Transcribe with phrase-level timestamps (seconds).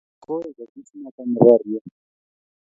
[0.23, 1.79] Koek ofisinoto neborie